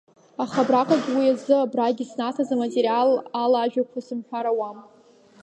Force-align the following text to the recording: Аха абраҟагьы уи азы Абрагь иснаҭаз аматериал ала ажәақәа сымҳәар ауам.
Аха 0.43 0.59
абраҟагьы 0.63 1.11
уи 1.17 1.33
азы 1.33 1.55
Абрагь 1.59 2.01
иснаҭаз 2.03 2.49
аматериал 2.55 3.09
ала 3.41 3.57
ажәақәа 3.63 3.99
сымҳәар 4.05 4.45
ауам. 4.51 4.77